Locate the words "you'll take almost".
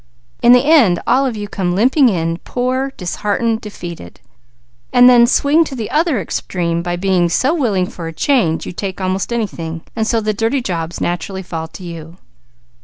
8.65-9.31